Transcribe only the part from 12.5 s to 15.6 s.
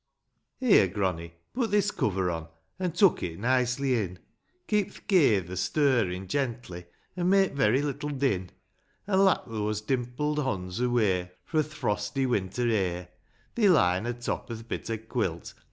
air; They he'n a top o'th bit o' quilt.